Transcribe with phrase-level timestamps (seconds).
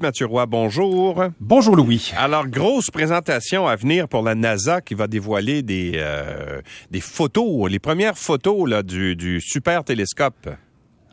[0.00, 1.22] Mathieu Roy, bonjour.
[1.38, 2.12] Bonjour Louis.
[2.16, 7.70] Alors, grosse présentation à venir pour la NASA qui va dévoiler des, euh, des photos,
[7.70, 10.50] les premières photos là, du, du super télescope.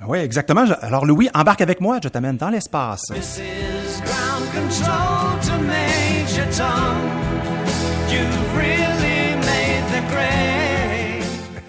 [0.07, 0.65] Oui, exactement.
[0.81, 3.11] Alors Louis, embarque avec moi, je t'amène dans l'espace.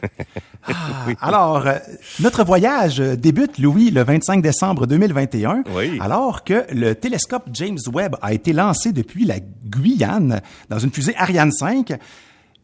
[0.74, 1.74] Ah, Alors, euh,
[2.20, 5.98] notre voyage euh, débute, Louis, le 25 décembre 2021, Oui.
[6.00, 11.14] alors que le télescope James Webb a été lancé depuis la Guyane dans une fusée
[11.16, 11.92] Ariane 5.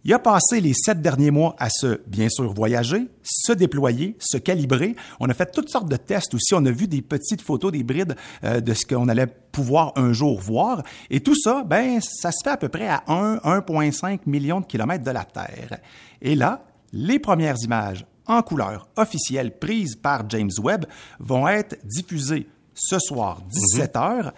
[0.05, 4.39] Il a passé les sept derniers mois à se, bien sûr, voyager, se déployer, se
[4.39, 4.95] calibrer.
[5.21, 6.55] On a fait toutes sortes de tests aussi.
[6.55, 10.13] On a vu des petites photos, des brides euh, de ce qu'on allait pouvoir un
[10.13, 10.83] jour voir.
[11.11, 14.67] Et tout ça, ben, ça se fait à peu près à 1, 1,5 million de
[14.67, 15.79] kilomètres de la Terre.
[16.23, 20.85] Et là, les premières images en couleur officielles prises par James Webb
[21.19, 24.35] vont être diffusées ce soir, 17 heures,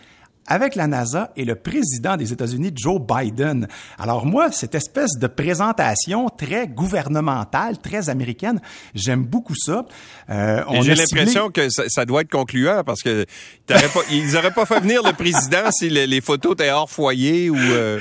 [0.50, 3.66] avec la NASA et le président des États-Unis, Joe Biden.
[3.98, 8.60] Alors moi, cette espèce de présentation très gouvernementale, très américaine,
[8.94, 9.86] j'aime beaucoup ça.
[10.28, 13.24] Euh, J'ai ciblé- l'impression que ça, ça doit être concluant parce que
[13.66, 13.76] pas,
[14.10, 17.56] ils n'auraient pas fait venir le président si le- les photos étaient hors foyer ou...
[17.56, 17.98] euh,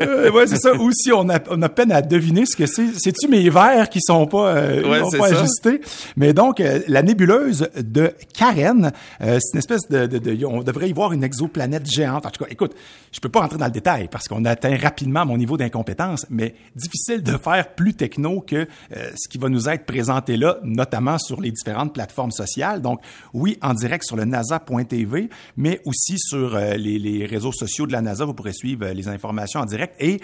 [0.00, 0.72] Euh, ouais, c'est ça.
[0.74, 2.86] Ou si on a, on a peine à deviner ce que c'est.
[2.98, 5.40] C'est-tu mes verres qui sont pas, euh, Ouais, sont pas ça.
[5.40, 5.80] ajustés?
[6.16, 10.92] Mais donc, la nébuleuse de Karen, c'est une espèce de, de, de- On devrait y
[10.92, 12.26] voir une exoplanète géante.
[12.26, 12.74] En tout cas, écoute,
[13.12, 16.54] je peux pas rentrer dans le détail parce qu'on atteint rapidement mon niveau d'incompétence, mais
[16.76, 21.18] difficile de faire plus techno que euh, ce qui va nous être présenté là, notamment
[21.18, 22.82] sur les différentes plateformes sociales.
[22.82, 23.00] Donc,
[23.32, 27.92] oui, en direct sur le nasa.tv, mais aussi sur euh, les, les réseaux sociaux de
[27.92, 28.24] la NASA.
[28.24, 29.94] Vous pourrez suivre euh, les informations en direct.
[30.00, 30.20] Et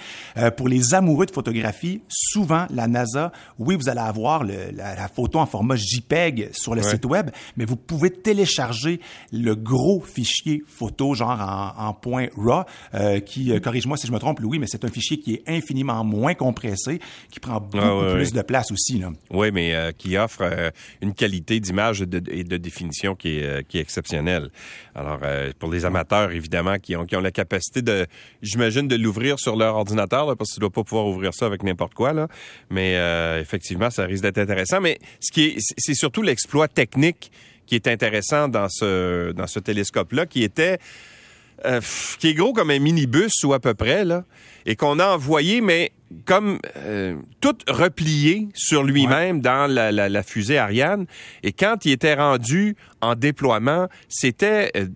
[0.56, 5.08] pour les amoureux de photographie, souvent, la NASA, oui, vous allez avoir le- la, la
[5.08, 6.90] photo en format JPEG sur le Ouais.
[6.90, 9.00] site web, mais vous pouvez télécharger
[9.32, 14.12] le gros fichier photo, genre en, en point RAW, euh, qui, euh, corrige-moi si je
[14.12, 17.84] me trompe, Louis, mais c'est un fichier qui est infiniment moins compressé, qui prend beaucoup
[17.84, 18.98] Ah, ouais, plus de place aussi.
[18.98, 19.12] Là.
[19.30, 20.42] Oui, mais euh, qui offre
[21.02, 24.50] une qualité d'image et de, et de définition qui est, qui est exceptionnelle.
[24.94, 25.18] Alors,
[25.58, 28.06] pour les amateurs, évidemment, qui ont, qui ont la capacité de,
[28.42, 31.46] j'imagine, de l'ouvrir sur leur ordinateur, là, parce que tu dois pas pouvoir ouvrir ça
[31.46, 32.28] avec n'importe quoi, là.
[32.70, 32.94] Mais
[33.40, 34.80] effectivement, ça risque d'être intéressant.
[34.80, 37.32] Mais ce qui est, c'est surtout l'exploit technique
[37.66, 40.78] qui est intéressant dans ce, dans ce télescope-là, qui était
[41.66, 41.80] euh,
[42.18, 44.24] qui est gros comme un minibus ou à peu près, là,
[44.66, 45.92] et qu'on a envoyé, mais
[46.24, 51.06] comme euh, tout replié sur lui-même dans la, la- la fusée Ariane.
[51.42, 54.86] Et quand il était rendu en déploiement, c'était euh,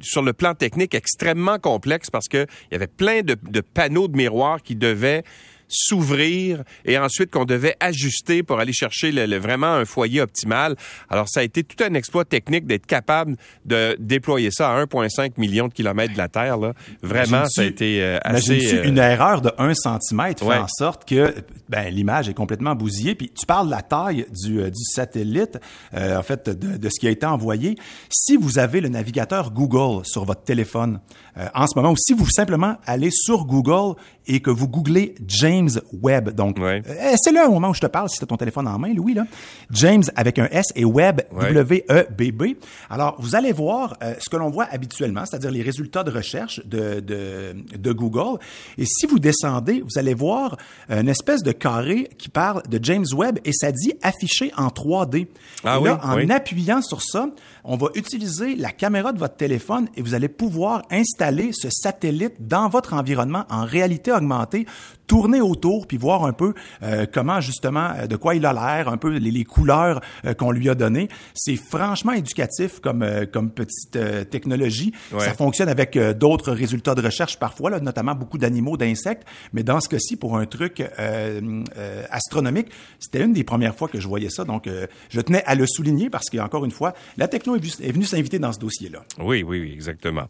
[0.00, 4.08] sur le plan technique extrêmement complexe parce que il y avait plein de, de panneaux
[4.08, 5.24] de miroirs qui devaient
[5.68, 10.76] s'ouvrir et ensuite qu'on devait ajuster pour aller chercher le- le- vraiment un foyer optimal.
[11.08, 15.38] Alors, ça a été tout un exploit technique d'être capable de déployer ça à 1,5
[15.38, 16.58] million de kilomètres de la Terre.
[16.58, 16.72] Là.
[17.02, 18.74] Vraiment, ça a été euh, assez...
[18.74, 20.56] Euh, une erreur de 1 cm fait Ouais.
[20.58, 21.34] en sorte que
[21.68, 23.14] ben, l'image est complètement bousillée?
[23.14, 25.58] Puis tu parles de la taille du, euh, du satellite,
[25.94, 27.76] euh, en fait, de, de ce qui a été envoyé.
[28.10, 31.00] Si vous avez le navigateur Google sur votre téléphone
[31.36, 33.96] euh, en ce moment, ou si vous simplement allez sur Google
[34.26, 35.57] et que vous googlez James
[36.02, 36.82] Webb, donc Ouais.
[36.88, 38.78] euh, c'est là au moment où je te parle, si tu as ton téléphone en
[38.78, 39.24] main, Louis, là.
[39.70, 41.52] James avec un S et Webb, Ouais.
[41.52, 42.44] W-E-B-B.
[42.90, 46.60] Alors, vous allez voir euh, ce que l'on voit habituellement, c'est-à-dire les résultats de recherche
[46.66, 48.38] de, de, de Google.
[48.76, 50.56] Et si vous descendez, vous allez voir
[50.88, 55.26] une espèce de carré qui parle de James Webb et ça dit affiché en 3D.
[55.64, 56.30] Ah et là, oui, en oui.
[56.32, 57.28] appuyant sur ça,
[57.64, 62.34] on va utiliser la caméra de votre téléphone et vous allez pouvoir installer ce satellite
[62.40, 64.66] dans votre environnement en réalité augmentée,
[65.08, 66.54] tourner autour puis voir un peu
[66.84, 70.34] euh, comment justement euh, de quoi il a l'air, un peu les, les couleurs euh,
[70.34, 71.08] qu'on lui a données.
[71.34, 74.92] C'est franchement éducatif comme euh, comme petite euh, technologie.
[75.12, 75.20] Ouais.
[75.20, 79.26] Ça fonctionne avec d'autres résultats de recherche parfois, là, notamment beaucoup d'animaux, d'insectes.
[79.52, 81.40] Mais dans ce cas-ci, pour un truc euh,
[81.76, 82.68] euh, astronomique,
[82.98, 84.44] c'était une des premières fois que je voyais ça.
[84.44, 88.04] Donc, euh, je tenais à le souligner parce qu'encore une fois, la techno est, venue
[88.04, 89.04] s'inviter dans ce dossier-là.
[89.18, 90.26] Oui, oui, oui, exactement.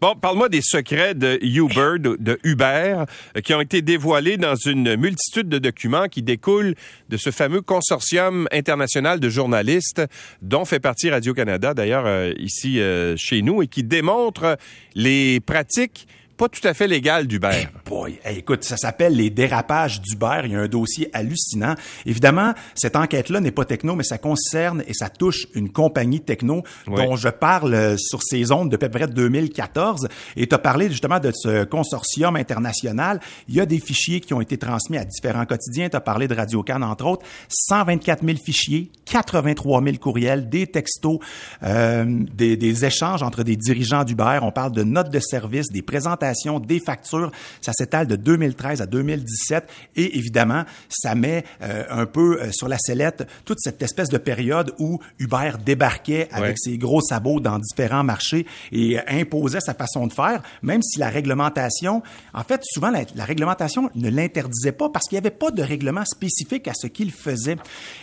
[0.00, 3.04] Bon, parle-moi des secrets de Uber, de, de Uber,
[3.42, 6.74] qui ont été dévoilés dans une multitude de documents qui découlent
[7.08, 10.02] de ce fameux consortium international de journalistes
[10.42, 14.58] dont fait partie Radio-Canada, d'ailleurs, euh, ici euh, chez nous, et qui démontre
[14.94, 16.06] les pratiques
[16.36, 17.66] pas tout à fait légal d'Uber.
[17.90, 20.42] Boy, hey, écoute, ça s'appelle les dérapages d'Uber.
[20.44, 21.74] Il y a un dossier hallucinant.
[22.06, 26.62] Évidemment, cette enquête-là n'est pas techno, mais ça concerne et ça touche une compagnie techno
[26.86, 26.94] Oui.
[26.94, 30.06] dont je parle euh, sur ces ondes depuis près 2014.
[30.36, 33.18] Et tu as parlé justement de ce consortium international.
[33.48, 35.88] Il y a des fichiers qui ont été transmis à différents quotidiens.
[35.88, 37.26] Tu as parlé de Radio Cannes, entre autres.
[37.48, 41.18] 124 000 fichiers, 83 000 courriels, des textos,
[41.64, 44.38] euh, des, des échanges entre des dirigeants d'Uber.
[44.42, 47.32] On parle de notes de service, des présentations, des factures.
[47.60, 49.64] Ça s'étale de 2013 à 2017.
[49.96, 54.18] Et évidemment, ça met euh, un peu euh, sur la sellette toute cette espèce de
[54.18, 56.54] période où Uber débarquait avec Ouais.
[56.56, 60.98] ses gros sabots dans différents marchés et euh, imposait sa façon de faire, même si
[60.98, 62.02] la réglementation,
[62.34, 65.62] en fait, souvent la, la réglementation ne l'interdisait pas parce qu'il n'y avait pas de
[65.62, 67.56] règlement spécifique à ce qu'il faisait.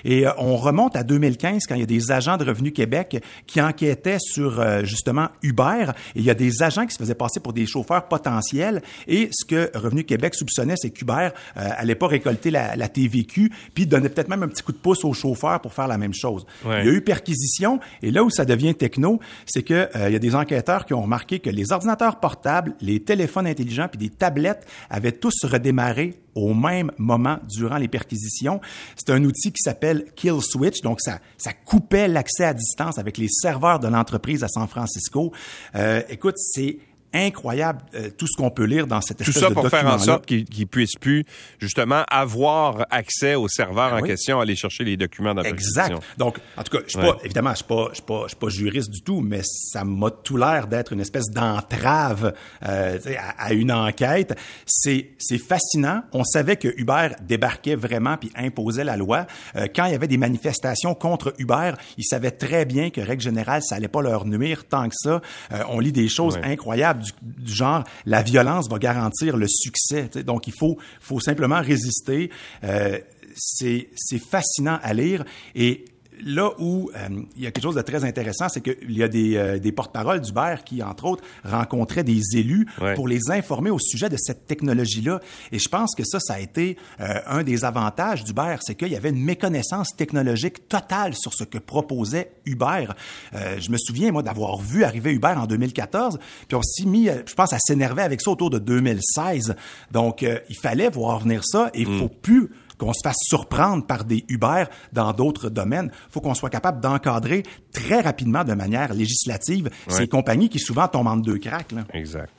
[0.06, 3.22] Et euh, on remonte à 2015 quand il y a des agents de Revenu Québec
[3.48, 7.16] qui enquêtaient sur euh, justement Uber et il y a des agents qui se faisaient
[7.16, 11.96] passer pour des chauffeurs potentiels et ce que Revenu Québec soupçonnait, c'est qu'Uber euh, allait
[11.96, 15.14] pas récolter la, la TVQ puis donnait peut-être même un petit coup de pouce aux
[15.14, 16.46] chauffeurs pour faire la même chose.
[16.66, 16.82] Ouais.
[16.82, 20.14] Il y a eu perquisition et là où ça devient techno, c'est que euh, il
[20.14, 23.98] y a des enquêteurs qui ont remarqué que les ordinateurs portables, les téléphones intelligents puis
[23.98, 28.62] des tablettes avaient tous redémarré au même moment durant les perquisitions.
[28.96, 33.18] C'est un outil qui s'appelle Kill Switch, donc ça, ça coupait l'accès à distance avec
[33.18, 35.32] les serveurs de l'entreprise à San Francisco.
[35.76, 36.78] Euh, écoute, c'est
[37.14, 39.86] incroyable euh, tout ce qu'on peut lire dans cette Tout espèce ça de pour faire
[39.88, 41.24] en sorte qu'ils puissent plus,
[41.60, 44.10] justement, avoir accès au serveur Ah en oui.
[44.10, 45.96] question, aller chercher les documents dans Exact.
[46.18, 47.12] Donc, en tout cas, je suis Ouais.
[47.14, 49.42] pas, évidemment, je suis pas, je suis pas, je suis pas juriste du tout, mais
[49.44, 52.34] ça m'a tout l'air d'être une espèce d'entrave
[52.66, 54.36] euh, à, à une enquête.
[54.66, 56.04] C'est, c'est fascinant.
[56.14, 59.26] On savait que Uber débarquait vraiment puis imposait la loi.
[59.56, 63.22] Euh, quand il y avait des manifestations contre Uber, ils savaient très bien que règle
[63.22, 65.22] générale, ça allait pas leur nuire tant que ça.
[65.52, 66.44] Euh, on lit des choses Ouais.
[66.52, 70.10] incroyables du, genre la violence va garantir le succès.
[70.26, 72.30] Donc, il faut, faut simplement résister.
[72.64, 73.00] Euh,
[73.36, 73.88] c'est
[74.32, 75.24] fascinant à lire
[75.54, 75.86] et
[76.24, 79.08] là où euh, il y a quelque chose de très intéressant, c'est qu'il y a
[79.08, 82.94] des, euh, des porte-paroles d'Uber qui, entre autres, rencontraient des élus Ouais.
[82.96, 85.20] pour les informer au sujet de cette technologie-là.
[85.52, 88.90] Et je pense que ça, ça a été euh, un des avantages d'Uber, c'est qu'il
[88.90, 92.88] y avait une méconnaissance technologique totale sur ce que proposait Uber.
[93.34, 97.08] Euh, je me souviens, moi, d'avoir vu arriver Uber en 2014, puis on s'est mis,
[97.26, 99.56] je pense, à s'énerver avec ça autour de 2016.
[99.92, 103.86] Donc, euh, il fallait voir venir ça et il faut plus qu'on se fasse surprendre
[103.86, 105.92] par des Uber dans d'autres domaines.
[105.94, 110.88] Il faut qu'on soit capable d'encadrer très rapidement de manière législative ces compagnies qui souvent
[110.88, 111.72] tombent entre deux cracks.
[111.72, 111.84] Là.
[111.94, 112.32] Exact.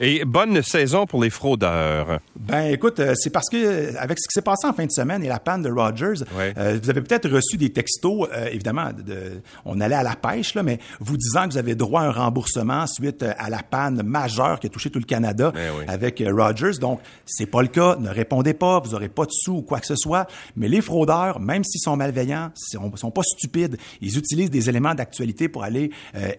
[0.00, 2.20] Et bonne saison pour les fraudeurs.
[2.36, 4.92] Ben écoute, euh, c'est parce que euh, avec ce qui s'est passé en fin de
[4.92, 6.54] semaine et la panne de Rogers, Ouais.
[6.56, 10.54] euh, vous avez peut-être reçu des textos, évidemment, de, de- on allait à la pêche
[10.54, 14.02] là, mais vous disant que vous avez droit à un remboursement suite à la panne
[14.04, 15.84] majeure qui a touché tout le Canada Ben oui.
[15.88, 16.78] avec Rogers.
[16.80, 19.80] Donc c'est pas le cas, ne répondez pas, vous aurez pas de sous ou quoi
[19.80, 20.28] que ce soit.
[20.54, 24.94] Mais les fraudeurs, même s'ils sont malveillants, sont, sont pas stupides, ils utilisent des éléments
[24.94, 25.90] d'actualité pour aller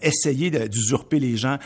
[0.02, 1.58] essayer d'usurper les gens.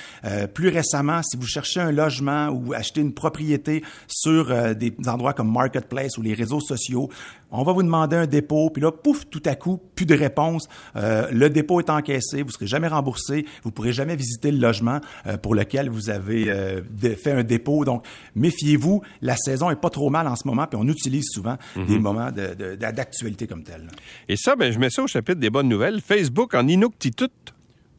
[0.56, 5.34] Plus récemment, si vous cherchez un logement ou acheter une propriété sur euh, des endroits
[5.34, 7.10] comme Marketplace ou les réseaux sociaux,
[7.56, 10.68] on va vous demander un dépôt, puis là, pouf, tout à coup, plus de réponse.
[10.96, 15.02] Euh, le dépôt est encaissé, vous serez jamais remboursé, vous pourrez jamais visiter le logement
[15.28, 16.82] euh, pour lequel vous avez euh,
[17.22, 17.86] fait un dépôt.
[17.86, 18.04] Donc,
[18.36, 22.00] méfiez-vous, la saison est pas trop mal en ce moment, puis on utilise souvent des
[22.00, 23.88] moments de- de- d'actualité comme tel.
[24.28, 26.02] Et ça, ben, je mets ça au chapitre des bonnes nouvelles.
[26.02, 27.28] Facebook en Inuktitut.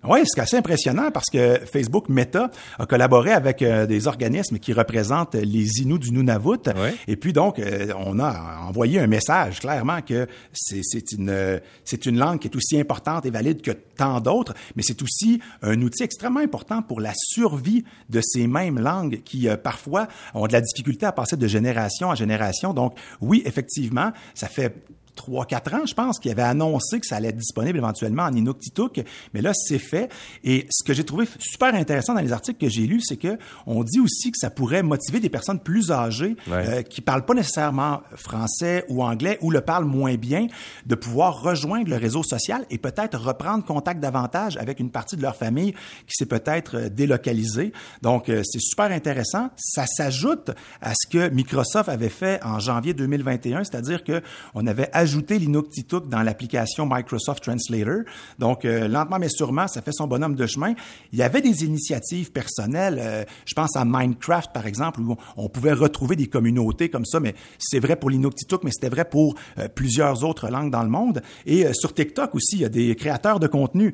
[0.06, 4.72] Oui, c'est assez impressionnant parce que Facebook Meta a collaboré avec euh, des organismes qui
[4.72, 6.68] représentent les Inuits du Nunavut.
[6.76, 6.94] Ouais.
[7.08, 12.06] Et puis donc, euh, on a envoyé un message clairement que c'est une, euh, c'est
[12.06, 15.80] une langue qui est aussi importante et valide que tant d'autres, mais c'est aussi un
[15.82, 20.52] outil extrêmement important pour la survie de ces mêmes langues qui euh, parfois ont de
[20.52, 22.74] la difficulté à passer de génération en génération.
[22.74, 24.74] Donc oui, effectivement, ça fait
[25.14, 28.32] trois, quatre ans, je pense, qu'il avait annoncé que ça allait être disponible éventuellement en
[28.34, 29.02] Inuktitut,
[29.32, 30.10] mais là, c'est fait.
[30.42, 33.38] Et ce que j'ai trouvé super intéressant dans les articles que j'ai lus, c'est que
[33.66, 36.68] on dit aussi que ça pourrait motiver des personnes plus âgées Ouais.
[36.68, 40.46] euh, qui parlent pas nécessairement français ou anglais ou le parlent moins bien,
[40.86, 45.22] de pouvoir rejoindre le réseau social et peut-être reprendre contact davantage avec une partie de
[45.22, 47.72] leur famille qui s'est peut-être euh, délocalisée.
[48.02, 49.50] Donc, euh, c'est super intéressant.
[49.56, 54.22] Ça s'ajoute à ce que Microsoft avait fait en janvier 2021, c'est-à-dire que
[54.54, 58.04] on avait rajouté l'Inuktitut dans l'application Microsoft Translator.
[58.38, 60.74] Donc, euh, lentement mais sûrement, ça fait son bonhomme de chemin.
[61.12, 62.98] Il y avait des initiatives personnelles.
[62.98, 67.20] euh, je pense à Minecraft, par exemple, où on pouvait retrouver des communautés comme ça,
[67.20, 70.88] mais c'est vrai pour l'Inuktitut, mais c'était vrai pour euh, plusieurs autres langues dans le
[70.88, 71.20] monde.
[71.44, 73.92] Et sur TikTok aussi, il y a des créateurs de contenu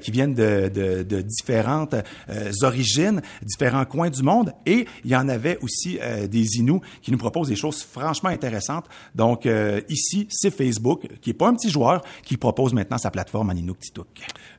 [0.00, 1.94] qui viennent de, de- différentes
[2.62, 4.52] origines, différents coins du monde.
[4.66, 5.98] Et il y en avait aussi
[6.28, 8.86] des Inuits qui nous proposent des choses franchement intéressantes.
[9.14, 9.48] Donc
[9.88, 13.54] ici, c'est Facebook, qui est pas un petit joueur, qui propose maintenant sa plateforme en
[13.54, 14.02] Inuktitut.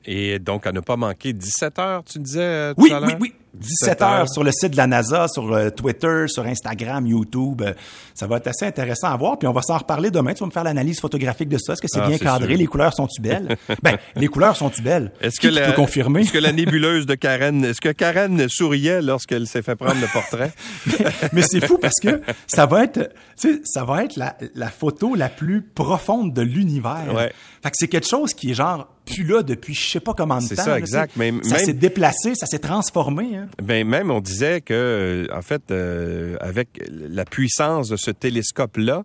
[0.05, 3.07] Et donc, à ne pas manquer 17 heures, tu disais euh, tout Oui, à oui,
[3.07, 3.17] l'heure?
[3.21, 3.33] oui.
[3.53, 7.61] 17 heures sur le site de la NASA, sur euh, Twitter, sur Instagram, YouTube.
[7.61, 7.73] Euh,
[8.13, 9.37] ça va être assez intéressant à voir.
[9.37, 10.33] Puis on va s'en reparler demain.
[10.33, 11.73] Tu vas me faire l'analyse photographique de ça.
[11.73, 12.47] Est-ce que c'est Ah, bien cadré?
[12.49, 12.57] sûr.
[12.57, 13.57] Les couleurs sont-tu belles?
[13.83, 15.11] ben, les couleurs sont-tu belles?
[15.21, 16.21] Est-ce que, la, confirmer?
[16.21, 20.07] est-ce que la nébuleuse de Karen, est-ce que Karen souriait lorsqu'elle s'est fait prendre le
[20.07, 20.53] portrait?
[21.33, 24.69] Mais c'est fou parce que ça va être, tu sais, ça va être la, la
[24.69, 27.13] photo la plus profonde de l'univers.
[27.13, 27.33] Ouais.
[27.63, 30.37] Fait que c'est quelque chose qui est genre plus là depuis je sais pas combien
[30.37, 30.63] de C'est temps.
[30.63, 31.13] ça, là, exact.
[31.17, 33.35] Mais ça même- s'est déplacé, ça s'est transformé.
[33.35, 33.47] Hein.
[33.61, 39.03] Ben même on disait que euh, en fait euh, avec la puissance de ce télescope-là,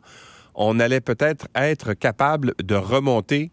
[0.55, 3.51] on allait peut-être être capable de remonter,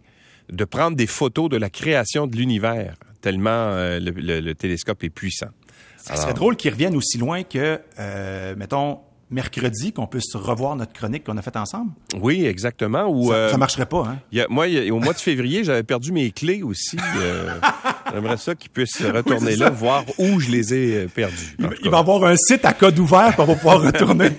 [0.52, 5.04] de prendre des photos de la création de l'univers tellement euh, le, le- le télescope
[5.04, 5.48] est puissant.
[5.98, 9.00] Ça serait drôle qu'ils reviennent aussi loin que, euh, mettons,
[9.32, 11.92] mercredi, qu'on puisse revoir notre chronique qu'on a faite ensemble?
[12.20, 13.08] Oui, exactement.
[13.08, 14.20] Ou Ça, euh, ça marcherait pas, hein?
[14.32, 16.62] il y a- moi, il y a- au mois de février, j'avais perdu mes clés
[16.64, 16.98] aussi.
[17.18, 17.50] euh,
[18.14, 21.56] J'aimerais ça qu'ils puissent retourner là, voir où je les ai euh, perdus.
[21.58, 24.30] Il, va y avoir un site à code ouvert va pouvoir retourner.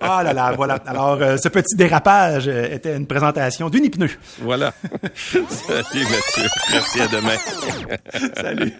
[0.00, 0.74] ah là là, voilà.
[0.86, 4.10] Alors, euh, ce petit dérapage euh, était une présentation d'Unipneu.
[4.40, 4.74] Voilà.
[5.14, 6.48] Salut Mathieu.
[6.70, 7.36] Merci à demain.
[8.36, 8.72] Salut.